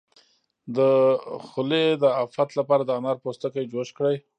[0.75, 0.77] د
[1.47, 4.15] خولې د افت لپاره د انار پوستکی جوش کړئ